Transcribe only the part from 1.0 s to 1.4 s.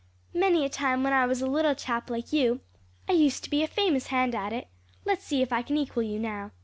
when I